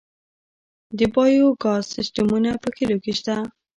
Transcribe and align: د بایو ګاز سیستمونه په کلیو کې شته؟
د 0.97 0.99
بایو 1.13 1.47
ګاز 1.63 1.83
سیستمونه 1.95 2.51
په 2.61 2.69
کلیو 2.75 3.03
کې 3.03 3.13
شته؟ 3.19 3.35